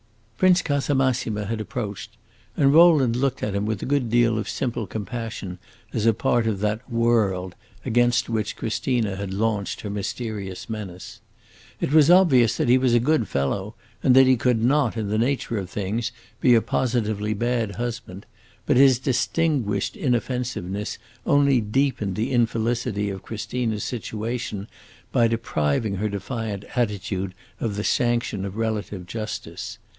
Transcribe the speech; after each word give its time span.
Prince 0.39 0.63
Casamassima 0.63 1.45
had 1.45 1.61
approached, 1.61 2.17
and 2.57 2.73
Rowland 2.73 3.15
looked 3.15 3.43
at 3.43 3.53
him 3.53 3.67
with 3.67 3.83
a 3.83 3.85
good 3.85 4.09
deal 4.09 4.39
of 4.39 4.49
simple 4.49 4.87
compassion 4.87 5.59
as 5.93 6.07
a 6.07 6.15
part 6.15 6.47
of 6.47 6.59
that 6.61 6.91
"world" 6.91 7.53
against 7.85 8.27
which 8.27 8.55
Christina 8.55 9.15
had 9.17 9.31
launched 9.31 9.81
her 9.81 9.89
mysterious 9.91 10.67
menace. 10.67 11.21
It 11.79 11.93
was 11.93 12.09
obvious 12.09 12.57
that 12.57 12.69
he 12.69 12.79
was 12.79 12.95
a 12.95 12.99
good 12.99 13.27
fellow, 13.27 13.75
and 14.01 14.15
that 14.15 14.25
he 14.25 14.35
could 14.35 14.63
not, 14.63 14.97
in 14.97 15.09
the 15.09 15.19
nature 15.19 15.59
of 15.59 15.69
things, 15.69 16.11
be 16.39 16.55
a 16.55 16.61
positively 16.63 17.35
bad 17.35 17.75
husband; 17.75 18.25
but 18.65 18.77
his 18.77 18.97
distinguished 18.97 19.95
inoffensiveness 19.95 20.97
only 21.27 21.61
deepened 21.61 22.15
the 22.15 22.31
infelicity 22.31 23.11
of 23.11 23.21
Christina's 23.21 23.83
situation 23.83 24.67
by 25.11 25.27
depriving 25.27 25.97
her 25.97 26.09
defiant 26.09 26.65
attitude 26.75 27.35
of 27.59 27.75
the 27.75 27.83
sanction 27.83 28.43
of 28.45 28.57
relative 28.57 29.05
justice. 29.05 29.77